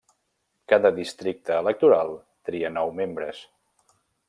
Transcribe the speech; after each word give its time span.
Cada 0.71 0.91
districte 0.95 1.59
electoral 1.65 2.15
tria 2.51 2.73
nou 2.79 2.95
membres. 3.03 3.45